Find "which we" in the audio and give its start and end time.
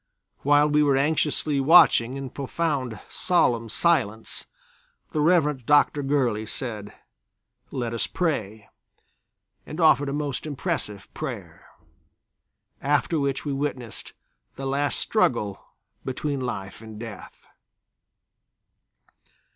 13.19-13.53